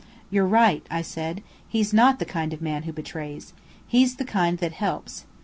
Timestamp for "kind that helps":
4.25-5.25